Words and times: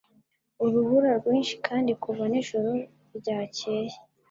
Urubura 0.63 1.09
rwinshi 1.19 1.55
kandi 1.67 1.91
kuva 2.03 2.23
nijoro 2.31 2.69
ryakeye. 3.17 3.95